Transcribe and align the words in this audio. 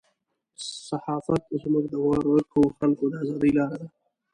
صحافت 0.87 1.41
زموږ 1.61 1.85
د 1.91 1.95
ورکو 2.31 2.61
خلکو 2.77 3.05
د 3.11 3.13
ازادۍ 3.23 3.51
لاره 3.57 3.77
ده. 3.81 3.87